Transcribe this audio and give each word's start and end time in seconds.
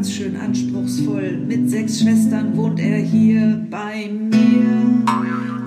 ganz 0.00 0.12
schön 0.12 0.34
anspruchsvoll. 0.34 1.36
Mit 1.46 1.68
sechs 1.68 2.00
Schwestern 2.00 2.56
wohnt 2.56 2.80
er 2.80 2.96
hier 2.96 3.66
bei 3.68 4.08
mir. 4.08 5.04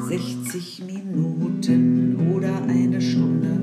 60 0.07 0.81
Minuten 0.87 2.17
oder 2.35 2.63
eine 2.67 2.99
Stunde 2.99 3.59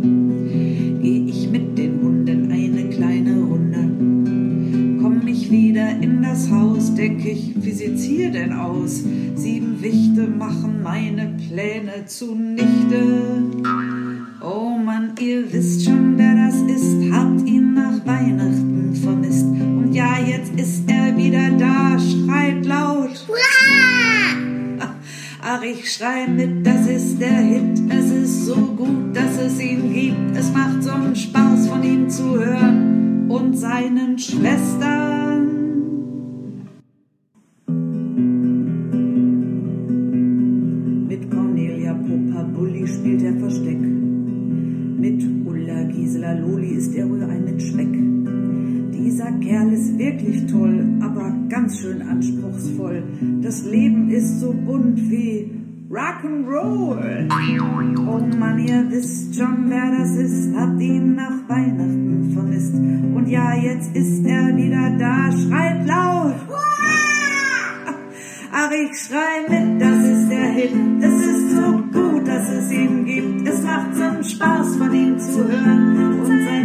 gehe 1.03 1.25
ich 1.25 1.51
mit 1.51 1.77
den 1.77 2.01
Hunden 2.01 2.53
eine 2.53 2.89
kleine 2.89 3.41
Runde. 3.41 5.01
Komm 5.03 5.27
ich 5.27 5.51
wieder 5.51 5.91
in 6.01 6.23
das 6.23 6.49
Haus, 6.53 6.95
denk 6.95 7.27
ich, 7.27 7.53
wie 7.57 7.73
sieht's 7.73 8.05
hier 8.05 8.31
denn 8.31 8.53
aus? 8.53 9.03
Sieben 9.35 9.83
Wichte 9.83 10.29
machen 10.29 10.85
meine 10.85 11.35
Pläne 11.49 12.07
zunichte. 12.07 13.43
Oh 14.41 14.79
Mann, 14.79 15.15
ihr 15.19 15.53
wisst 15.53 15.85
schon, 15.85 16.17
wer 16.17 16.37
das 16.37 16.55
ist, 16.55 17.13
habt 17.13 17.45
ihn 17.49 17.75
nach 17.75 17.99
Ach, 25.53 25.63
ich 25.63 25.93
schrei 25.93 26.29
mit, 26.29 26.65
das 26.65 26.87
ist 26.87 27.21
der 27.21 27.39
Hit. 27.39 27.81
Es 27.89 28.09
ist 28.13 28.47
so 28.47 28.55
gut, 28.55 29.17
dass 29.17 29.37
es 29.37 29.59
ihn 29.59 29.93
gibt. 29.93 30.37
Es 30.37 30.53
macht 30.53 30.81
so 30.81 30.93
einen 30.93 31.17
Spaß, 31.17 31.67
von 31.67 31.83
ihm 31.83 32.09
zu 32.09 32.39
hören 32.39 33.29
und 33.29 33.59
seinen 33.59 34.17
Schwestern. 34.17 34.90
Wirklich 50.11 50.47
toll, 50.47 50.85
aber 51.01 51.33
ganz 51.49 51.79
schön 51.81 52.03
anspruchsvoll. 52.03 53.03
Das 53.43 53.65
Leben 53.65 54.11
ist 54.11 54.41
so 54.41 54.53
bunt 54.53 54.99
wie 55.11 55.51
Rock'n'Roll. 55.91 57.29
Oh 58.07 58.37
Mann, 58.39 58.59
ihr 58.59 58.91
wisst 58.91 59.35
schon, 59.35 59.69
wer 59.69 59.91
das 59.99 60.11
ist, 60.17 60.55
habt 60.57 60.81
ihn 60.81 61.15
nach 61.17 61.49
Weihnachten 61.49 62.31
vermisst. 62.33 62.75
Und 62.75 63.27
ja, 63.29 63.55
jetzt 63.55 63.95
ist 63.97 64.25
er 64.25 64.57
wieder 64.57 64.91
da, 64.99 65.31
schreit 65.33 65.87
laut. 65.87 66.35
Ach, 68.53 68.71
ich 68.73 68.99
schrei 68.99 69.43
mit, 69.49 69.81
das 69.81 70.05
ist 70.05 70.29
der 70.29 70.51
Hit. 70.53 70.73
Es 71.01 71.27
ist 71.27 71.51
so 71.53 71.73
gut, 71.93 72.27
dass 72.27 72.49
es 72.51 72.73
ihn 72.73 73.05
gibt. 73.05 73.49
Es 73.49 73.63
macht 73.63 73.95
so 73.95 74.23
Spaß, 74.23 74.77
von 74.77 74.95
ihm 74.95 75.19
zu 75.19 75.39
hören 75.49 76.21
und 76.21 76.27
seinen 76.27 76.60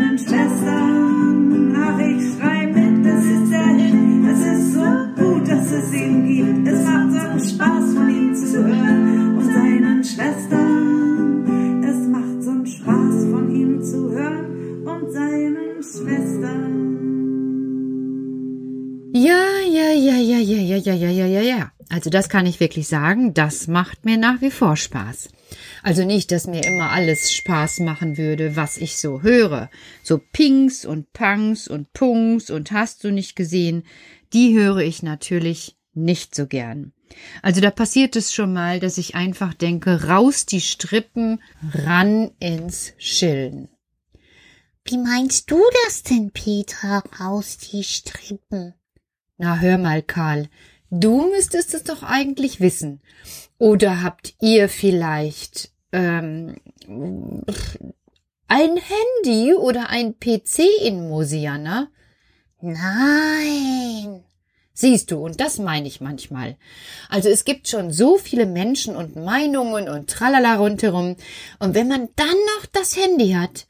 Also 22.05 22.11
das 22.11 22.29
kann 22.29 22.45
ich 22.45 22.59
wirklich 22.59 22.87
sagen, 22.87 23.33
das 23.33 23.65
macht 23.65 24.05
mir 24.05 24.17
nach 24.17 24.39
wie 24.39 24.51
vor 24.51 24.77
Spaß. 24.77 25.29
Also 25.81 26.05
nicht, 26.05 26.31
dass 26.31 26.45
mir 26.45 26.63
immer 26.63 26.91
alles 26.91 27.33
Spaß 27.33 27.79
machen 27.79 28.19
würde, 28.19 28.55
was 28.55 28.77
ich 28.77 28.97
so 28.97 29.23
höre. 29.23 29.71
So 30.03 30.21
Pinks 30.31 30.85
und 30.85 31.11
Punks 31.13 31.67
und 31.67 31.93
Punks 31.93 32.51
und 32.51 32.71
hast 32.71 33.03
du 33.03 33.11
nicht 33.11 33.35
gesehen, 33.35 33.85
die 34.33 34.53
höre 34.53 34.81
ich 34.81 35.01
natürlich 35.01 35.77
nicht 35.95 36.35
so 36.35 36.45
gern. 36.45 36.93
Also 37.41 37.59
da 37.59 37.71
passiert 37.71 38.15
es 38.15 38.35
schon 38.35 38.53
mal, 38.53 38.79
dass 38.79 38.99
ich 38.99 39.15
einfach 39.15 39.55
denke, 39.55 40.07
raus 40.07 40.45
die 40.45 40.61
Strippen, 40.61 41.41
ran 41.73 42.29
ins 42.37 42.93
Schillen. 42.99 43.69
Wie 44.83 44.99
meinst 44.99 45.49
du 45.49 45.59
das 45.85 46.03
denn, 46.03 46.29
Petra, 46.29 47.01
raus 47.19 47.57
die 47.57 47.83
Strippen? 47.83 48.75
Na, 49.37 49.57
hör 49.57 49.79
mal, 49.79 50.03
Karl, 50.03 50.49
du 50.89 51.29
müsstest 51.31 51.73
es 51.73 51.83
doch 51.83 52.03
eigentlich 52.03 52.59
wissen. 52.59 53.01
Oder 53.57 54.03
habt 54.03 54.35
ihr 54.41 54.69
vielleicht 54.69 55.71
ähm, 55.91 56.55
ein 58.47 58.77
Handy 58.77 59.53
oder 59.53 59.89
ein 59.89 60.19
PC 60.19 60.63
in 60.81 61.07
Mosiana? 61.09 61.87
Nein. 62.61 64.23
Siehst 64.73 65.09
du, 65.11 65.19
und 65.23 65.39
das 65.39 65.57
meine 65.57 65.87
ich 65.87 66.01
manchmal. 66.01 66.57
Also 67.09 67.29
es 67.29 67.45
gibt 67.45 67.69
schon 67.69 67.93
so 67.93 68.17
viele 68.17 68.45
Menschen 68.45 68.95
und 68.97 69.15
Meinungen 69.15 69.87
und 69.87 70.09
tralala 70.09 70.55
rundherum. 70.55 71.15
Und 71.59 71.75
wenn 71.75 71.87
man 71.87 72.09
dann 72.17 72.27
noch 72.27 72.65
das 72.73 72.97
Handy 72.97 73.31
hat, 73.31 73.67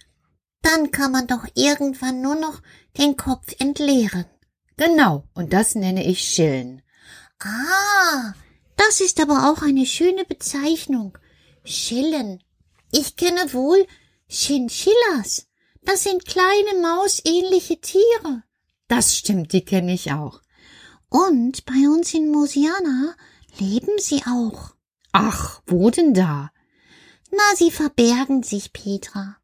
Dann 0.61 0.89
kann 0.89 1.11
man 1.11 1.27
doch 1.27 1.45
irgendwann 1.53 2.21
nur 2.23 2.33
noch 2.35 2.61
den 2.97 3.15
Kopf 3.17 3.53
entleeren. 3.59 4.25
genau, 4.77 5.23
und 5.35 5.53
das 5.53 5.75
nenne 5.75 6.03
ich 6.03 6.21
Schillen. 6.21 6.81
Ah, 7.45 8.33
das 8.75 9.01
ist 9.01 9.21
aber 9.21 9.51
auch 9.51 9.61
eine 9.61 9.85
schöne 9.85 10.25
Bezeichnung. 10.25 11.15
Schillen. 11.63 12.43
Ich 12.91 13.15
kenne 13.17 13.53
wohl 13.53 13.85
Chinchillas. 14.27 15.47
Das 15.83 16.03
sind 16.03 16.25
kleine 16.25 16.81
mausähnliche 16.81 17.79
Tiere. 17.79 18.43
Das 18.87 19.15
stimmt, 19.15 19.53
die 19.53 19.63
kenne 19.63 19.93
ich 19.93 20.11
auch. 20.11 20.41
Und 21.09 21.65
bei 21.65 21.87
uns 21.87 22.15
in 22.15 22.31
Mosiana 22.31 23.15
leben 23.59 23.93
sie 23.99 24.23
auch. 24.25 24.75
Ach, 25.11 25.61
wo 25.67 25.91
denn 25.91 26.15
da? 26.15 26.51
Na, 27.31 27.55
sie 27.55 27.69
verbergen 27.69 28.41
sich, 28.41 28.73
Petra. 28.73 29.37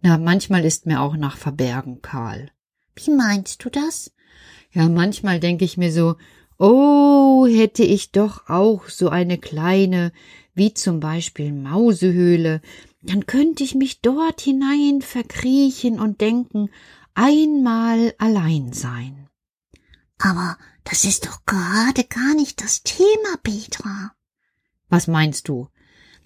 Na, 0.00 0.18
manchmal 0.18 0.64
ist 0.64 0.86
mir 0.86 1.00
auch 1.00 1.16
nach 1.16 1.36
Verbergen, 1.36 2.02
Karl. 2.02 2.50
Wie 2.96 3.10
meinst 3.10 3.64
du 3.64 3.70
das? 3.70 4.12
Ja, 4.72 4.88
manchmal 4.88 5.38
denke 5.40 5.64
ich 5.64 5.76
mir 5.76 5.92
so, 5.92 6.16
oh, 6.58 7.46
hätte 7.46 7.82
ich 7.82 8.12
doch 8.12 8.48
auch 8.48 8.88
so 8.88 9.08
eine 9.08 9.38
kleine, 9.38 10.12
wie 10.54 10.74
zum 10.74 11.00
Beispiel 11.00 11.52
Mausehöhle, 11.52 12.60
dann 13.02 13.26
könnte 13.26 13.62
ich 13.62 13.74
mich 13.74 14.00
dort 14.00 14.40
hinein 14.40 15.02
verkriechen 15.02 16.00
und 16.00 16.20
denken, 16.20 16.70
einmal 17.14 18.14
allein 18.18 18.72
sein. 18.72 19.28
Aber 20.18 20.56
das 20.84 21.04
ist 21.04 21.26
doch 21.26 21.44
gerade 21.44 22.04
gar 22.04 22.34
nicht 22.34 22.62
das 22.62 22.82
Thema, 22.82 23.36
Petra. 23.42 24.12
Was 24.88 25.06
meinst 25.06 25.48
du? 25.48 25.68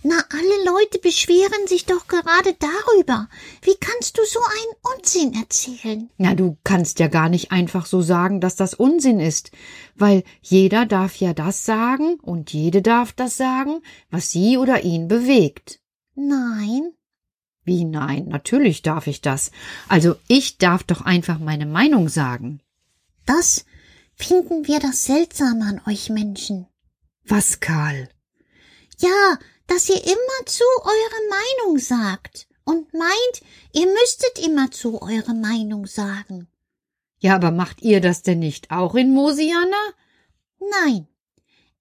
Na, 0.03 0.15
alle 0.31 0.65
Leute 0.65 0.99
beschweren 0.99 1.67
sich 1.67 1.85
doch 1.85 2.07
gerade 2.07 2.57
darüber. 2.59 3.29
Wie 3.61 3.77
kannst 3.79 4.17
du 4.17 4.23
so 4.25 4.41
einen 4.41 4.97
Unsinn 4.97 5.35
erzählen? 5.35 6.09
Na, 6.17 6.35
du 6.35 6.57
kannst 6.65 7.01
ja 7.01 7.09
gar 7.09 7.29
nicht 7.29 7.53
einfach 7.53 7.85
so 7.85 8.01
sagen, 8.01 8.41
dass 8.41 8.57
das 8.57 8.73
Unsinn 8.73 9.21
ist, 9.21 9.51
weil 9.95 10.25
jeder 10.41 10.87
darf 10.87 11.17
ja 11.17 11.35
das 11.35 11.67
sagen 11.67 12.15
und 12.23 12.53
jede 12.53 12.81
darf 12.81 13.13
das 13.13 13.37
sagen, 13.37 13.83
was 14.11 14.31
sie 14.31 14.57
oder 14.57 14.85
ihn 14.85 15.07
bewegt. 15.07 15.81
Nein. 16.15 16.93
Wie 17.65 17.85
nein, 17.85 18.25
natürlich 18.29 18.81
darf 18.81 19.07
ich 19.07 19.21
das. 19.21 19.51
Also 19.87 20.17
ich 20.29 20.57
darf 20.57 20.83
doch 20.83 21.03
einfach 21.03 21.39
meine 21.39 21.67
Meinung 21.67 22.09
sagen. 22.09 22.61
Das 23.27 23.67
finden 24.15 24.67
wir 24.67 24.81
das 24.81 25.05
Seltsame 25.05 25.67
an 25.67 25.81
euch 25.87 26.09
Menschen. 26.09 26.67
Was, 27.27 27.61
Karl? 27.61 28.09
Ja, 28.99 29.39
dass 29.71 29.89
ihr 29.89 30.03
immerzu 30.03 30.65
eure 30.83 31.29
Meinung 31.31 31.79
sagt 31.79 32.49
und 32.65 32.93
meint, 32.93 33.43
ihr 33.73 33.87
müsstet 33.87 34.45
immerzu 34.45 35.01
eure 35.01 35.33
Meinung 35.33 35.87
sagen. 35.87 36.49
Ja, 37.21 37.37
aber 37.37 37.53
macht 37.53 37.81
ihr 37.81 38.01
das 38.01 38.23
denn 38.23 38.41
nicht 38.41 38.73
auch 38.73 38.97
in 38.97 39.15
Mosiana? 39.15 39.95
Nein. 40.59 41.07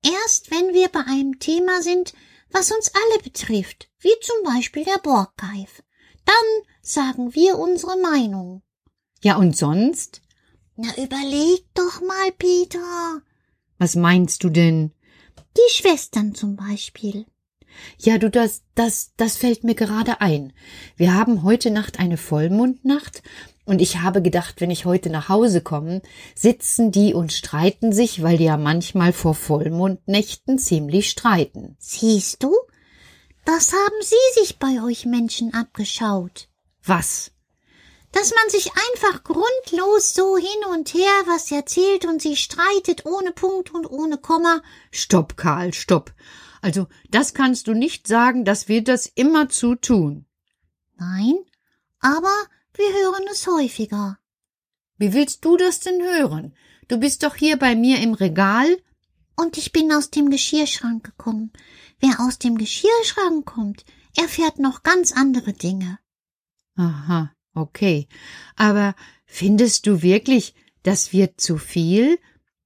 Erst 0.04 0.52
wenn 0.52 0.72
wir 0.76 0.90
bei 0.90 1.00
einem 1.00 1.40
Thema 1.40 1.82
sind, 1.82 2.14
was 2.52 2.72
uns 2.72 2.92
alle 2.94 3.24
betrifft, 3.24 3.90
wie 4.00 4.14
zum 4.22 4.44
Beispiel 4.44 4.86
der 4.86 5.00
Borgkeif, 5.00 5.82
dann 6.26 6.66
sagen 6.84 7.34
wir 7.34 7.58
unsere 7.58 7.98
Meinung. 7.98 8.62
Ja, 9.24 9.38
und 9.38 9.58
sonst? 9.58 10.22
Na, 10.76 10.96
überleg 10.96 11.66
doch 11.74 12.02
mal, 12.02 12.32
Peter. 12.34 13.24
Was 13.80 13.96
meinst 13.96 14.44
du 14.44 14.50
denn? 14.52 14.94
Die 15.58 15.74
Schwestern 15.74 16.36
zum 16.36 16.56
Beispiel. 16.56 17.26
Ja, 17.98 18.18
du, 18.18 18.30
das, 18.30 18.64
das, 18.76 19.14
das 19.18 19.38
fällt 19.38 19.64
mir 19.64 19.76
gerade 19.76 20.22
ein. 20.22 20.54
Wir 20.96 21.14
haben 21.14 21.44
heute 21.44 21.72
Nacht 21.72 22.00
eine 22.00 22.18
Vollmondnacht 22.18 23.24
und 23.66 23.82
ich 23.82 24.00
habe 24.02 24.22
gedacht, 24.22 24.62
wenn 24.62 24.72
ich 24.72 24.86
heute 24.86 25.10
nach 25.10 25.30
Hause 25.30 25.62
komme, 25.62 26.02
sitzen 26.36 26.92
die 26.92 27.14
und 27.14 27.34
streiten 27.34 27.94
sich, 27.94 28.24
weil 28.24 28.38
die 28.38 28.46
ja 28.46 28.58
manchmal 28.58 29.14
vor 29.14 29.36
Vollmondnächten 29.36 30.58
ziemlich 30.58 31.10
streiten. 31.10 31.76
Siehst 31.80 32.44
du? 32.44 32.54
Das 33.46 33.74
haben 33.74 34.02
sie 34.02 34.42
sich 34.42 34.60
bei 34.60 34.84
euch 34.84 35.06
Menschen 35.06 35.54
abgeschaut. 35.54 36.50
Was? 36.84 37.32
dass 38.12 38.34
man 38.34 38.50
sich 38.50 38.72
einfach 38.72 39.24
grundlos 39.24 40.14
so 40.14 40.38
hin 40.38 40.66
und 40.72 40.94
her 40.94 41.24
was 41.28 41.52
erzählt 41.52 42.06
und 42.06 42.22
sich 42.22 42.40
streitet 42.40 43.06
ohne 43.06 43.32
Punkt 43.32 43.72
und 43.74 43.90
ohne 43.90 44.18
Komma. 44.18 44.62
Stopp, 44.92 45.38
Karl, 45.38 45.74
stopp. 45.74 46.12
Also, 46.62 46.88
das 47.10 47.34
kannst 47.34 47.68
du 47.68 47.74
nicht 47.74 48.08
sagen, 48.08 48.46
dass 48.46 48.68
wir 48.68 48.84
das 48.84 49.06
immerzu 49.06 49.76
tun. 49.76 50.26
Nein, 50.98 51.36
aber 52.00 52.34
wir 52.74 52.88
hören 52.94 53.26
es 53.32 53.48
häufiger. 53.48 54.20
Wie 54.98 55.14
willst 55.14 55.46
du 55.46 55.58
das 55.58 55.80
denn 55.80 56.02
hören? 56.02 56.54
Du 56.88 56.98
bist 56.98 57.24
doch 57.24 57.36
hier 57.36 57.58
bei 57.58 57.76
mir 57.76 58.00
im 58.00 58.14
Regal. 58.14 58.78
Und 59.36 59.58
ich 59.58 59.72
bin 59.72 59.92
aus 59.94 60.10
dem 60.10 60.30
Geschirrschrank 60.30 61.04
gekommen. 61.04 61.54
Wer 62.00 62.20
aus 62.20 62.40
dem 62.40 62.58
Geschirrschrank 62.58 63.46
kommt, 63.46 63.86
erfährt 64.18 64.60
noch 64.60 64.84
ganz 64.84 65.14
andere 65.14 65.54
Dinge. 65.54 66.00
Aha, 66.76 67.32
okay. 67.54 68.10
Aber 68.58 68.96
findest 69.26 69.88
du 69.88 70.02
wirklich, 70.02 70.56
das 70.84 71.14
wird 71.14 71.40
zu 71.40 71.58
viel? 71.58 72.20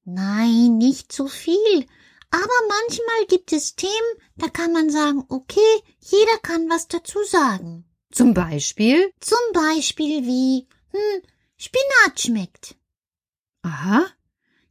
Nein, 0.03 0.77
nicht 0.77 1.11
zu 1.11 1.27
viel. 1.27 1.85
Aber 2.33 2.59
manchmal 2.67 3.27
gibt 3.27 3.53
es 3.53 3.75
Themen, 3.75 3.91
da 4.37 4.49
kann 4.49 4.73
man 4.73 4.89
sagen, 4.89 5.23
okay, 5.29 5.83
jeder 5.99 6.39
kann 6.41 6.67
was 6.67 6.87
dazu 6.87 7.23
sagen. 7.23 7.85
Zum 8.11 8.33
Beispiel? 8.33 9.13
Zum 9.19 9.37
Beispiel 9.53 10.25
wie, 10.25 10.67
hm, 10.89 11.21
Spinat 11.57 12.19
schmeckt. 12.19 12.75
Aha. 13.61 14.07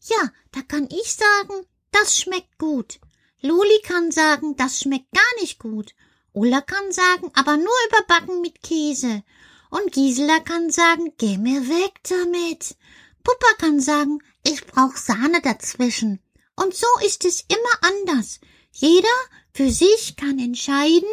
Ja, 0.01 0.33
da 0.51 0.63
kann 0.63 0.89
ich 0.91 1.15
sagen, 1.15 1.65
das 1.93 2.19
schmeckt 2.19 2.59
gut. 2.59 2.99
Loli 3.41 3.81
kann 3.85 4.11
sagen, 4.11 4.57
das 4.57 4.81
schmeckt 4.81 5.13
gar 5.13 5.41
nicht 5.41 5.61
gut. 5.61 5.95
Ulla 6.33 6.63
kann 6.63 6.91
sagen, 6.91 7.31
aber 7.35 7.57
nur 7.57 7.79
überbacken 7.89 8.41
mit 8.41 8.61
Käse. 8.65 9.23
Und 9.71 9.93
Gisela 9.93 10.41
kann 10.41 10.71
sagen, 10.71 11.13
geh 11.17 11.39
mir 11.39 11.69
weg 11.69 12.01
damit. 12.09 12.77
Puppa 13.23 13.55
kann 13.59 13.79
sagen, 13.79 14.19
ich 14.45 14.67
brauch 14.67 14.97
Sahne 14.97 15.41
dazwischen. 15.41 16.19
Und 16.57 16.75
so 16.75 16.87
ist 17.05 17.25
es 17.25 17.45
immer 17.49 17.91
anders. 17.91 18.41
Jeder 18.73 19.09
für 19.53 19.71
sich 19.71 20.17
kann 20.17 20.39
entscheiden, 20.39 21.09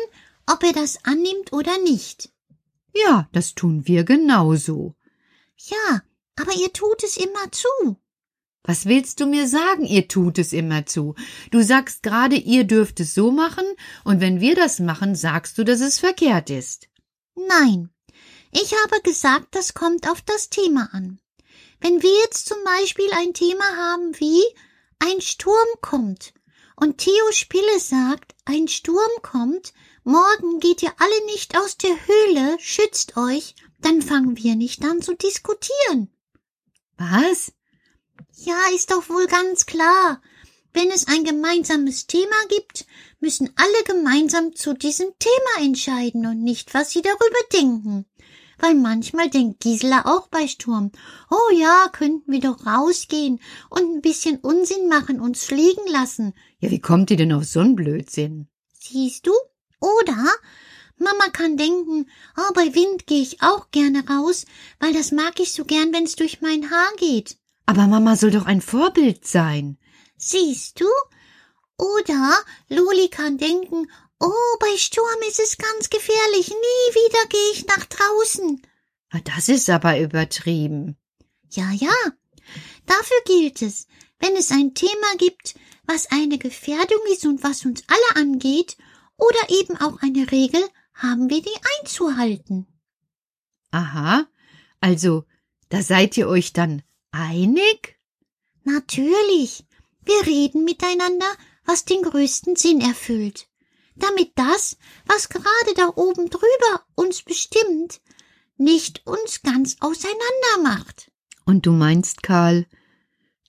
ob 0.46 0.64
er 0.64 0.74
das 0.74 1.04
annimmt 1.04 1.54
oder 1.54 1.78
nicht. 1.80 2.30
Ja, 2.94 3.30
das 3.32 3.56
tun 3.56 3.88
wir 3.88 4.04
genauso. 4.04 4.96
Ja, 5.58 6.02
aber 6.36 6.54
ihr 6.54 6.72
tut 6.74 7.04
es 7.04 7.18
immer 7.18 7.52
zu. 7.52 7.98
Was 8.64 8.86
willst 8.86 9.20
du 9.20 9.26
mir 9.26 9.48
sagen, 9.48 9.86
ihr 9.86 10.08
tut 10.08 10.38
es 10.38 10.54
immer 10.54 10.86
zu? 10.86 11.16
Du 11.52 11.64
sagst 11.64 12.04
gerade, 12.04 12.36
ihr 12.36 12.66
dürft 12.66 13.00
es 13.00 13.14
so 13.14 13.32
machen, 13.32 13.66
und 14.04 14.22
wenn 14.22 14.42
wir 14.42 14.56
das 14.56 14.80
machen, 14.80 15.16
sagst 15.16 15.58
du, 15.58 15.64
dass 15.64 15.82
es 15.82 16.00
verkehrt 16.00 16.50
ist. 16.50 16.88
Nein, 17.36 17.90
ich 18.52 18.74
habe 18.84 19.02
gesagt, 19.02 19.56
das 19.56 19.74
kommt 19.74 20.10
auf 20.10 20.22
das 20.22 20.50
Thema 20.50 20.90
an. 20.92 21.20
Wenn 21.80 22.02
wir 22.02 22.14
jetzt 22.24 22.48
zum 22.48 22.58
Beispiel 22.64 23.10
ein 23.14 23.34
Thema 23.34 23.64
haben 23.78 24.20
wie 24.20 24.44
ein 25.00 25.22
Sturm 25.22 25.68
kommt 25.81 26.34
und 26.75 26.98
Theo 27.00 27.31
Spille 27.31 27.80
sagt, 27.80 28.36
ein 28.46 28.68
Sturm 28.68 29.12
kommt, 29.22 29.74
morgen 30.04 30.60
geht 30.60 30.81
ihr 30.81 30.94
alle 30.98 31.25
nicht 31.25 31.57
aus 31.57 31.78
der 31.78 31.96
Höhle, 32.07 32.57
schützt 32.60 33.18
euch, 33.18 33.56
dann 33.81 34.01
fangen 34.01 34.38
wir 34.38 34.56
nicht 34.56 34.84
an 34.84 35.01
zu 35.01 35.16
diskutieren. 35.16 36.10
Was? 36.98 37.51
Ja, 38.36 38.60
ist 38.74 38.92
doch 38.92 39.10
wohl 39.10 39.28
ganz 39.28 39.66
klar. 39.66 40.22
Wenn 40.74 40.92
es 40.92 41.07
ein 41.07 41.24
gemeinsames 41.24 42.07
Thema 42.07 42.36
gibt, 42.48 42.86
müssen 43.19 43.52
alle 43.56 43.84
gemeinsam 43.86 44.56
zu 44.56 44.74
diesem 44.74 45.07
Thema 45.18 45.66
entscheiden 45.66 46.25
und 46.25 46.44
nicht, 46.44 46.74
was 46.74 46.92
sie 46.92 47.02
darüber 47.02 47.40
denken. 47.52 48.06
Weil 48.60 48.76
manchmal 48.76 49.30
denkt 49.30 49.62
Gisela 49.62 50.06
auch 50.06 50.28
bei 50.28 50.48
Sturm, 50.48 50.92
oh 51.30 51.56
ja, 51.56 51.88
könnten 51.92 52.32
wir 52.32 52.42
doch 52.42 52.66
rausgehen 52.66 53.40
und 53.70 53.82
ein 53.82 54.02
bisschen 54.02 54.38
Unsinn 54.38 54.90
machen, 54.90 55.22
uns 55.22 55.46
fliegen 55.46 55.88
lassen. 55.92 56.34
Ja, 56.60 56.70
wie 56.70 56.82
kommt 56.82 57.10
ihr 57.12 57.18
denn 57.18 57.34
auf 57.34 57.44
so'n 57.44 57.76
Blödsinn? 57.76 58.48
Siehst 58.78 59.28
du? 59.28 59.32
Oder 59.80 60.26
Mama 60.98 61.30
kann 61.32 61.56
denken, 61.56 62.10
oh, 62.38 62.54
bei 62.54 62.76
Wind 62.76 63.08
gehe 63.08 63.22
ich 63.22 63.42
auch 63.42 63.72
gerne 63.72 64.06
raus, 64.10 64.46
weil 64.80 64.94
das 64.94 65.12
mag 65.12 65.40
ich 65.40 65.54
so 65.54 65.64
gern, 65.64 65.94
wenn's 65.94 66.16
durch 66.16 66.42
mein 66.42 66.70
Haar 66.70 66.92
geht. 66.98 67.38
Aber 67.66 67.88
Mama 67.88 68.18
soll 68.18 68.32
doch 68.32 68.46
ein 68.46 68.62
Vorbild 68.62 69.26
sein. 69.26 69.78
Siehst 70.18 70.82
du? 70.82 70.88
Oder 71.78 72.34
Loli 72.68 73.08
kann 73.08 73.38
denken, 73.38 73.88
oh, 74.19 74.57
bei 74.60 74.77
Sturm 74.77 75.21
ist 75.27 75.39
es 75.39 75.57
ganz 75.57 75.89
gefährlich, 75.89 76.50
nie 76.50 76.95
wieder 76.95 77.27
gehe 77.30 77.51
ich 77.54 77.66
nach 77.66 77.86
draußen. 77.86 78.62
Das 79.24 79.50
ist 79.50 79.69
aber 79.69 80.00
übertrieben. 80.00 80.98
Ja, 81.51 81.71
ja. 81.71 81.95
Dafür 82.86 83.18
gilt 83.25 83.62
es, 83.62 83.88
wenn 84.19 84.36
es 84.36 84.51
ein 84.51 84.74
Thema 84.74 85.16
gibt, 85.18 85.56
was 85.86 86.12
eine 86.12 86.38
Gefährdung 86.38 87.00
ist 87.12 87.25
und 87.25 87.44
was 87.44 87.66
uns 87.66 87.83
alle 87.88 88.21
angeht, 88.24 88.77
oder 89.18 89.50
eben 89.50 89.75
auch 89.77 90.01
eine 90.01 90.31
Regel, 90.31 90.62
haben 90.94 91.30
wir 91.30 91.42
die 91.42 91.57
einzuhalten. 91.80 92.68
Aha, 93.71 94.27
also, 94.80 95.25
da 95.69 95.81
seid 95.81 96.18
ihr 96.18 96.27
euch 96.27 96.54
dann 96.54 96.83
einig? 97.12 98.00
Natürlich. 98.63 99.66
Wir 100.04 100.25
reden 100.25 100.63
miteinander, 100.63 101.31
was 101.66 101.86
den 101.86 102.01
größten 102.01 102.56
Sinn 102.56 102.81
erfüllt. 102.81 103.49
Damit 104.00 104.31
das, 104.36 104.78
was 105.06 105.30
gerade 105.30 105.74
da 105.75 105.92
oben 105.96 106.30
drüber 106.30 106.86
uns 106.96 107.24
bestimmt, 107.24 108.01
nicht 108.57 109.06
uns 109.06 109.42
ganz 109.42 109.78
auseinander 109.80 110.63
macht. 110.63 111.12
Und 111.46 111.66
du 111.66 111.72
meinst, 111.72 112.24
Karl, 112.24 112.68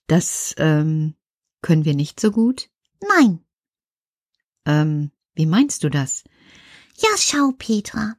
das 0.06 0.54
ähm, 0.58 1.14
können 1.62 1.84
wir 1.84 1.94
nicht 1.94 2.20
so 2.20 2.30
gut? 2.30 2.68
Nein. 3.06 3.44
Ähm, 4.66 5.10
wie 5.34 5.46
meinst 5.46 5.84
du 5.84 5.88
das? 5.88 6.24
Ja, 6.96 7.10
schau, 7.16 7.52
Petra. 7.56 8.16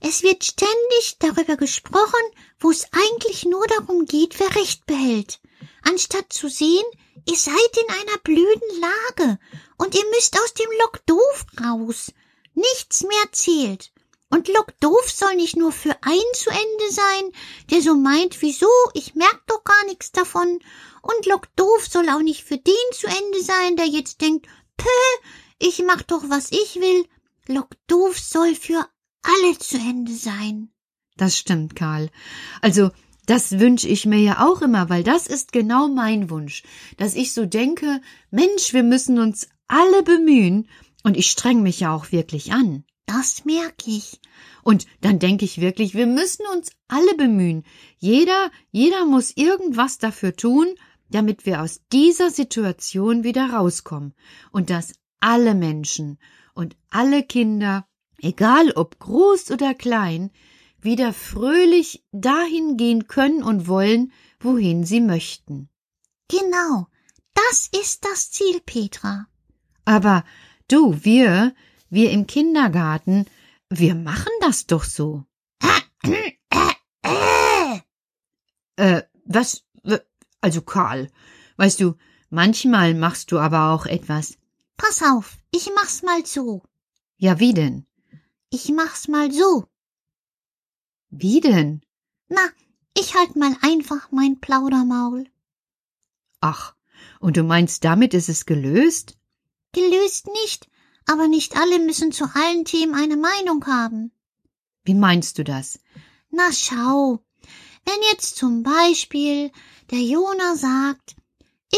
Es 0.00 0.22
wird 0.22 0.44
ständig 0.44 1.16
darüber 1.18 1.56
gesprochen, 1.56 2.22
wo 2.60 2.70
es 2.70 2.86
eigentlich 2.92 3.44
nur 3.44 3.66
darum 3.66 4.04
geht, 4.06 4.38
wer 4.38 4.54
Recht 4.54 4.86
behält. 4.86 5.40
Anstatt 5.82 6.32
zu 6.32 6.48
sehen, 6.48 6.84
ihr 7.28 7.36
seid 7.36 7.76
in 7.76 7.90
einer 7.90 8.18
blöden 8.22 8.80
Lage 8.80 9.38
und 9.76 9.94
ihr 9.94 10.04
müsst 10.10 10.38
aus 10.38 10.54
dem 10.54 10.70
Lock 10.80 11.04
doof 11.06 11.46
raus. 11.60 12.12
Nichts 12.54 13.02
mehr 13.02 13.32
zählt. 13.32 13.92
Und 14.30 14.48
Lock 14.48 14.78
doof 14.80 15.10
soll 15.10 15.34
nicht 15.36 15.56
nur 15.56 15.72
für 15.72 15.96
einen 16.02 16.34
zu 16.34 16.50
Ende 16.50 16.90
sein, 16.92 17.32
der 17.70 17.80
so 17.80 17.94
meint, 17.94 18.40
wieso, 18.42 18.68
ich 18.94 19.14
merk 19.14 19.42
doch 19.46 19.64
gar 19.64 19.84
nichts 19.86 20.12
davon. 20.12 20.60
Und 21.02 21.26
Lock 21.26 21.48
doof 21.56 21.86
soll 21.90 22.08
auch 22.10 22.20
nicht 22.20 22.44
für 22.44 22.58
den 22.58 22.74
zu 22.92 23.06
Ende 23.06 23.42
sein, 23.42 23.76
der 23.76 23.86
jetzt 23.86 24.20
denkt, 24.20 24.46
pö, 24.76 24.88
ich 25.58 25.82
mach 25.82 26.02
doch, 26.02 26.22
was 26.28 26.52
ich 26.52 26.76
will. 26.76 27.08
Lock 27.46 27.70
doof 27.86 28.18
soll 28.18 28.54
für 28.54 28.86
alle 29.22 29.58
zu 29.58 29.76
Ende 29.76 30.12
sein. 30.12 30.70
Das 31.16 31.36
stimmt, 31.36 31.74
Karl. 31.76 32.10
Also, 32.62 32.90
das 33.26 33.58
wünsche 33.58 33.88
ich 33.88 34.06
mir 34.06 34.20
ja 34.20 34.46
auch 34.48 34.62
immer, 34.62 34.88
weil 34.88 35.04
das 35.04 35.26
ist 35.26 35.52
genau 35.52 35.88
mein 35.88 36.30
Wunsch, 36.30 36.62
dass 36.96 37.14
ich 37.14 37.32
so 37.34 37.44
denke, 37.44 38.00
Mensch, 38.30 38.72
wir 38.72 38.82
müssen 38.82 39.18
uns 39.18 39.48
alle 39.66 40.02
bemühen, 40.02 40.66
und 41.04 41.16
ich 41.16 41.30
streng 41.30 41.62
mich 41.62 41.80
ja 41.80 41.94
auch 41.94 42.12
wirklich 42.12 42.52
an. 42.52 42.84
Das 43.06 43.44
merke 43.44 43.90
ich. 43.90 44.20
Und 44.62 44.86
dann 45.00 45.18
denke 45.18 45.44
ich 45.44 45.60
wirklich, 45.60 45.94
wir 45.94 46.06
müssen 46.06 46.44
uns 46.54 46.72
alle 46.88 47.14
bemühen. 47.14 47.64
Jeder, 47.96 48.50
jeder 48.70 49.06
muss 49.06 49.34
irgendwas 49.34 49.96
dafür 49.96 50.36
tun, 50.36 50.66
damit 51.08 51.46
wir 51.46 51.62
aus 51.62 51.80
dieser 51.90 52.30
Situation 52.30 53.24
wieder 53.24 53.50
rauskommen. 53.50 54.12
Und 54.52 54.68
dass 54.68 54.92
alle 55.20 55.54
Menschen 55.54 56.18
und 56.54 56.76
alle 56.90 57.22
Kinder, 57.22 57.87
egal 58.20 58.72
ob 58.72 58.98
groß 58.98 59.50
oder 59.50 59.74
klein, 59.74 60.30
wieder 60.80 61.12
fröhlich 61.12 62.04
dahin 62.12 62.76
gehen 62.76 63.06
können 63.08 63.42
und 63.42 63.66
wollen, 63.66 64.12
wohin 64.40 64.84
sie 64.84 65.00
möchten. 65.00 65.68
Genau, 66.28 66.86
das 67.34 67.68
ist 67.68 68.04
das 68.04 68.30
Ziel, 68.30 68.60
Petra. 68.64 69.26
Aber 69.84 70.24
du, 70.68 71.02
wir, 71.04 71.54
wir 71.88 72.10
im 72.10 72.26
Kindergarten, 72.26 73.26
wir 73.70 73.94
machen 73.94 74.32
das 74.40 74.66
doch 74.66 74.84
so. 74.84 75.24
äh, 78.76 79.02
was, 79.24 79.64
also 80.40 80.62
Karl, 80.62 81.10
weißt 81.56 81.80
du, 81.80 81.94
manchmal 82.30 82.94
machst 82.94 83.32
du 83.32 83.38
aber 83.38 83.70
auch 83.70 83.86
etwas. 83.86 84.38
Pass 84.76 85.02
auf, 85.02 85.38
ich 85.50 85.70
mach's 85.74 86.02
mal 86.02 86.24
so. 86.24 86.62
Ja, 87.16 87.40
wie 87.40 87.52
denn? 87.52 87.87
Ich 88.50 88.68
mach's 88.70 89.08
mal 89.08 89.30
so. 89.30 89.66
Wie 91.10 91.40
denn? 91.40 91.82
Na, 92.28 92.40
ich 92.96 93.14
halt 93.14 93.36
mal 93.36 93.56
einfach 93.62 94.10
mein 94.10 94.40
Plaudermaul. 94.40 95.28
Ach, 96.40 96.74
und 97.20 97.36
du 97.36 97.42
meinst, 97.42 97.84
damit 97.84 98.14
ist 98.14 98.28
es 98.28 98.46
gelöst? 98.46 99.16
Gelöst 99.72 100.28
nicht, 100.42 100.68
aber 101.06 101.28
nicht 101.28 101.56
alle 101.56 101.78
müssen 101.78 102.12
zu 102.12 102.24
allen 102.34 102.64
Themen 102.64 102.94
eine 102.94 103.16
Meinung 103.16 103.66
haben. 103.66 104.12
Wie 104.84 104.94
meinst 104.94 105.38
du 105.38 105.44
das? 105.44 105.80
Na 106.30 106.52
schau, 106.52 107.22
Wenn 107.84 108.02
jetzt 108.12 108.36
zum 108.36 108.62
Beispiel 108.62 109.50
der 109.90 110.00
Jona 110.00 110.56
sagt, 110.56 111.16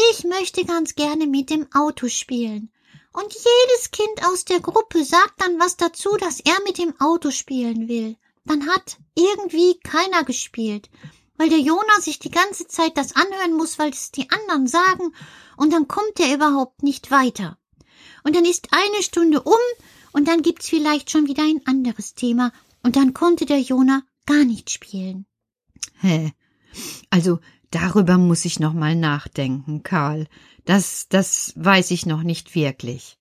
ich 0.09 0.25
möchte 0.25 0.65
ganz 0.65 0.95
gerne 0.95 1.25
mit 1.25 1.49
dem 1.49 1.71
Auto 1.73 2.09
spielen. 2.09 2.69
Und 3.13 3.33
jedes 3.33 3.91
Kind 3.91 4.25
aus 4.25 4.45
der 4.45 4.61
Gruppe 4.61 5.03
sagt 5.03 5.41
dann 5.41 5.59
was 5.59 5.75
dazu, 5.77 6.15
dass 6.17 6.39
er 6.39 6.57
mit 6.65 6.77
dem 6.77 6.99
Auto 6.99 7.31
spielen 7.31 7.87
will. 7.87 8.15
Dann 8.45 8.67
hat 8.67 8.97
irgendwie 9.15 9.77
keiner 9.79 10.23
gespielt, 10.23 10.89
weil 11.37 11.49
der 11.49 11.59
Jona 11.59 11.99
sich 11.99 12.19
die 12.19 12.31
ganze 12.31 12.67
Zeit 12.67 12.97
das 12.97 13.15
anhören 13.15 13.53
muss, 13.53 13.77
weil 13.79 13.91
es 13.91 14.11
die 14.11 14.29
anderen 14.29 14.67
sagen, 14.67 15.13
und 15.57 15.73
dann 15.73 15.87
kommt 15.87 16.19
er 16.19 16.33
überhaupt 16.33 16.83
nicht 16.83 17.11
weiter. 17.11 17.57
Und 18.23 18.35
dann 18.35 18.45
ist 18.45 18.69
eine 18.71 19.03
Stunde 19.03 19.41
um, 19.41 19.53
und 20.13 20.27
dann 20.27 20.41
gibt's 20.41 20.69
vielleicht 20.69 21.11
schon 21.11 21.27
wieder 21.27 21.43
ein 21.43 21.61
anderes 21.65 22.13
Thema, 22.13 22.51
und 22.83 22.95
dann 22.95 23.13
konnte 23.13 23.45
der 23.45 23.59
Jona 23.59 24.03
gar 24.25 24.43
nicht 24.43 24.69
spielen. 24.69 25.25
Hä? 25.99 26.33
Also 27.09 27.39
darüber 27.71 28.17
muss 28.17 28.45
ich 28.45 28.59
noch 28.59 28.73
mal 28.73 28.95
nachdenken, 28.95 29.83
Karl. 29.83 30.27
Das, 30.65 31.07
das 31.09 31.53
weiß 31.55 31.91
ich 31.91 32.05
noch 32.05 32.23
nicht 32.23 32.55
wirklich. 32.55 33.17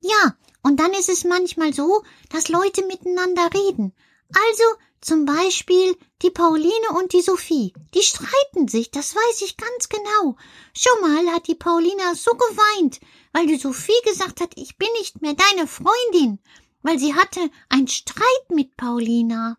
Ja, 0.00 0.36
und 0.62 0.80
dann 0.80 0.92
ist 0.92 1.08
es 1.08 1.24
manchmal 1.24 1.74
so, 1.74 2.02
dass 2.30 2.48
Leute 2.48 2.86
miteinander 2.86 3.50
reden. 3.54 3.92
Also 4.28 4.64
zum 5.00 5.24
Beispiel 5.24 5.96
die 6.22 6.30
Pauline 6.30 6.90
und 6.98 7.12
die 7.12 7.22
Sophie. 7.22 7.72
Die 7.94 8.02
streiten 8.02 8.68
sich, 8.68 8.90
das 8.90 9.14
weiß 9.14 9.42
ich 9.42 9.56
ganz 9.56 9.88
genau. 9.88 10.36
Schon 10.74 11.00
mal 11.00 11.34
hat 11.34 11.48
die 11.48 11.54
Paulina 11.54 12.14
so 12.14 12.30
geweint, 12.32 13.00
weil 13.32 13.46
die 13.46 13.56
Sophie 13.56 13.92
gesagt 14.04 14.40
hat, 14.40 14.52
ich 14.56 14.76
bin 14.76 14.88
nicht 14.98 15.22
mehr 15.22 15.34
deine 15.34 15.66
Freundin, 15.66 16.38
weil 16.82 16.98
sie 16.98 17.14
hatte 17.14 17.40
einen 17.70 17.88
Streit 17.88 18.50
mit 18.50 18.76
Paulina. 18.76 19.56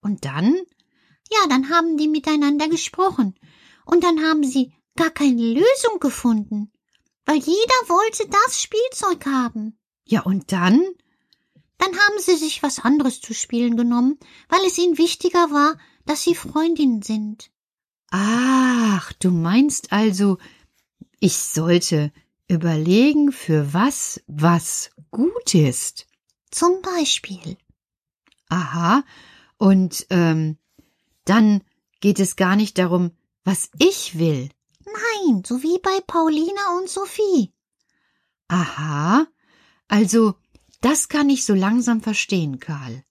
Und 0.00 0.24
dann? 0.24 0.54
Ja, 1.30 1.48
dann 1.48 1.70
haben 1.70 1.96
die 1.96 2.08
miteinander 2.08 2.68
gesprochen. 2.68 3.34
Und 3.88 4.04
dann 4.04 4.22
haben 4.22 4.44
sie 4.44 4.74
gar 4.96 5.08
keine 5.08 5.40
Lösung 5.40 5.98
gefunden, 5.98 6.70
weil 7.24 7.38
jeder 7.38 7.78
wollte 7.86 8.28
das 8.28 8.60
Spielzeug 8.60 9.24
haben. 9.24 9.78
Ja, 10.04 10.20
und 10.20 10.52
dann? 10.52 10.84
Dann 11.78 11.96
haben 11.96 12.18
sie 12.18 12.36
sich 12.36 12.62
was 12.62 12.80
anderes 12.80 13.22
zu 13.22 13.32
spielen 13.32 13.78
genommen, 13.78 14.18
weil 14.50 14.60
es 14.66 14.76
ihnen 14.76 14.98
wichtiger 14.98 15.50
war, 15.50 15.78
dass 16.04 16.22
sie 16.22 16.34
Freundinnen 16.34 17.00
sind. 17.00 17.50
Ach, 18.10 19.10
du 19.14 19.30
meinst 19.30 19.90
also, 19.90 20.36
ich 21.18 21.38
sollte 21.38 22.12
überlegen, 22.46 23.32
für 23.32 23.72
was 23.72 24.20
was 24.26 24.90
gut 25.10 25.54
ist. 25.54 26.06
Zum 26.50 26.82
Beispiel. 26.82 27.56
Aha, 28.50 29.02
und 29.56 30.06
ähm, 30.10 30.58
dann 31.24 31.62
geht 32.00 32.20
es 32.20 32.36
gar 32.36 32.54
nicht 32.54 32.76
darum, 32.76 33.12
was 33.48 33.70
ich 33.78 34.18
will. 34.18 34.50
Nein, 34.84 35.42
so 35.42 35.62
wie 35.62 35.78
bei 35.82 36.00
Paulina 36.06 36.76
und 36.76 36.90
Sophie. 36.90 37.54
Aha, 38.48 39.26
also 39.88 40.34
das 40.82 41.08
kann 41.08 41.30
ich 41.30 41.46
so 41.46 41.54
langsam 41.54 42.02
verstehen, 42.02 42.60
Karl. 42.60 43.02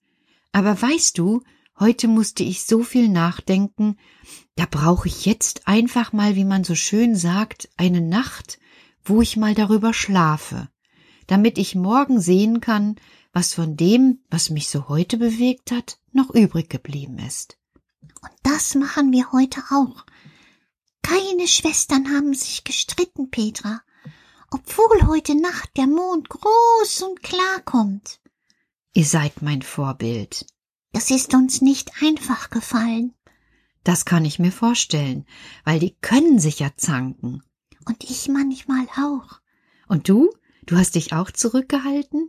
Aber 0.52 0.80
weißt 0.80 1.18
du, 1.18 1.42
heute 1.80 2.06
musste 2.06 2.44
ich 2.44 2.62
so 2.62 2.84
viel 2.84 3.08
nachdenken, 3.08 3.98
da 4.54 4.66
brauche 4.70 5.08
ich 5.08 5.26
jetzt 5.26 5.66
einfach 5.66 6.12
mal, 6.12 6.36
wie 6.36 6.44
man 6.44 6.62
so 6.62 6.76
schön 6.76 7.16
sagt, 7.16 7.68
eine 7.76 8.00
Nacht, 8.00 8.60
wo 9.04 9.20
ich 9.20 9.36
mal 9.36 9.56
darüber 9.56 9.92
schlafe, 9.92 10.68
damit 11.26 11.58
ich 11.58 11.74
morgen 11.74 12.20
sehen 12.20 12.60
kann, 12.60 12.94
was 13.32 13.54
von 13.54 13.76
dem, 13.76 14.22
was 14.30 14.50
mich 14.50 14.68
so 14.68 14.88
heute 14.88 15.16
bewegt 15.16 15.72
hat, 15.72 15.98
noch 16.12 16.30
übrig 16.30 16.70
geblieben 16.70 17.18
ist. 17.18 17.58
Und 18.22 18.32
das 18.44 18.76
machen 18.76 19.10
wir 19.10 19.32
heute 19.32 19.64
auch. 19.70 20.04
Keine 21.08 21.48
Schwestern 21.48 22.14
haben 22.14 22.34
sich 22.34 22.64
gestritten, 22.64 23.30
Petra, 23.30 23.80
obwohl 24.50 25.06
heute 25.06 25.40
Nacht 25.40 25.70
der 25.78 25.86
Mond 25.86 26.28
groß 26.28 27.00
und 27.00 27.22
klar 27.22 27.62
kommt. 27.64 28.20
Ihr 28.92 29.06
seid 29.06 29.40
mein 29.40 29.62
Vorbild. 29.62 30.44
Das 30.92 31.10
ist 31.10 31.32
uns 31.32 31.62
nicht 31.62 32.02
einfach 32.02 32.50
gefallen. 32.50 33.14
Das 33.84 34.04
kann 34.04 34.26
ich 34.26 34.38
mir 34.38 34.52
vorstellen, 34.52 35.24
weil 35.64 35.80
die 35.80 35.96
können 36.02 36.38
sich 36.38 36.58
ja 36.58 36.72
zanken. 36.76 37.42
Und 37.86 38.04
ich 38.04 38.28
manchmal 38.28 38.86
auch. 38.98 39.40
Und 39.88 40.10
du? 40.10 40.30
Du 40.66 40.76
hast 40.76 40.94
dich 40.94 41.14
auch 41.14 41.30
zurückgehalten? 41.30 42.28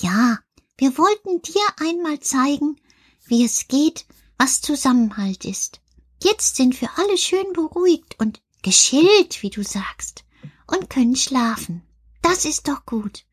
Ja, 0.00 0.38
wir 0.76 0.98
wollten 0.98 1.40
dir 1.40 1.64
einmal 1.80 2.20
zeigen, 2.20 2.76
wie 3.24 3.42
es 3.42 3.68
geht, 3.68 4.04
was 4.36 4.60
Zusammenhalt 4.60 5.46
ist. 5.46 5.81
Jetzt 6.22 6.56
sind 6.56 6.80
wir 6.80 6.88
alle 6.96 7.18
schön 7.18 7.52
beruhigt 7.52 8.16
und 8.18 8.40
geschillt, 8.62 9.42
wie 9.42 9.50
du 9.50 9.64
sagst, 9.64 10.24
und 10.68 10.88
können 10.88 11.16
schlafen. 11.16 11.82
Das 12.22 12.44
ist 12.44 12.68
doch 12.68 12.86
gut. 12.86 13.24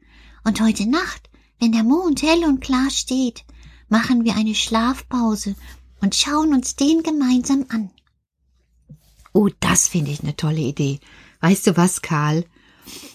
Und 0.44 0.60
heute 0.60 0.90
Nacht, 0.90 1.30
wenn 1.60 1.72
der 1.72 1.84
Mond 1.84 2.24
hell 2.24 2.44
und 2.46 2.62
klar 2.62 2.90
steht, 2.90 3.46
machen 3.90 4.24
wir 4.24 4.36
eine 4.36 4.56
Schlafpause 4.56 5.56
und 6.02 6.16
schauen 6.16 6.54
uns 6.54 6.76
den 6.76 7.04
gemeinsam 7.04 7.66
an. 7.70 7.92
Oh, 9.34 9.50
das 9.60 9.88
finde 9.88 10.12
ich 10.12 10.24
eine 10.24 10.36
tolle 10.36 10.62
Idee. 10.62 11.00
Weißt 11.42 11.68
du 11.68 11.78
was, 11.78 12.02
Karl? 12.02 12.46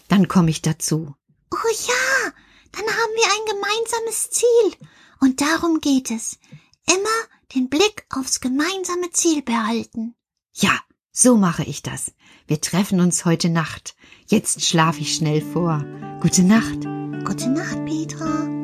Dann 0.07 0.29
komme 0.29 0.51
ich 0.51 0.63
dazu. 0.63 1.15
Oh 1.51 1.71
ja, 1.89 2.33
dann 2.71 2.87
haben 2.87 3.15
wir 3.17 3.27
ein 3.27 3.57
gemeinsames 3.57 4.31
Ziel. 4.31 4.89
Und 5.21 5.41
darum 5.41 5.81
geht 5.81 6.11
es. 6.13 6.39
Immer 6.87 7.34
den 7.55 7.69
Blick 7.69 8.07
aufs 8.11 8.41
gemeinsame 8.41 9.11
Ziel 9.13 9.43
behalten. 9.43 10.15
Ja, 10.55 10.79
so 11.13 11.37
mache 11.37 11.65
ich 11.65 11.83
das. 11.83 12.13
Wir 12.47 12.61
treffen 12.61 13.01
uns 13.01 13.25
heute 13.25 13.49
Nacht. 13.49 13.95
Jetzt 14.27 14.65
schlafe 14.65 15.01
ich 15.01 15.15
schnell 15.15 15.41
vor. 15.41 15.85
Gute 16.21 16.43
Nacht. 16.43 16.81
Gute 17.25 17.49
Nacht, 17.51 17.85
Petra. 17.85 18.64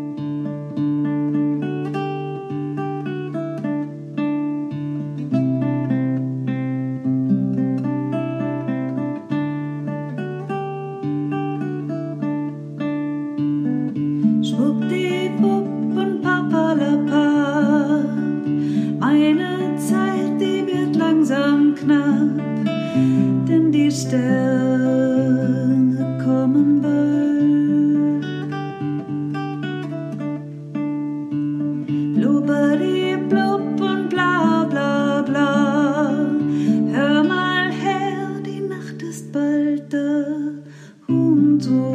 Und 41.67 41.90